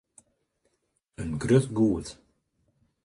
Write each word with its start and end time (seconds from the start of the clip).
In 1.21 1.31
grut 1.41 1.65
goed. 1.77 2.07